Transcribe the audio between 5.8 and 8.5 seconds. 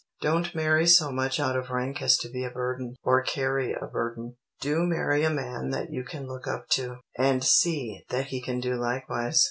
you can look up to, and see that he